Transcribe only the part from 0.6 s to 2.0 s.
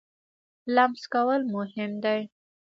لمس کول مهم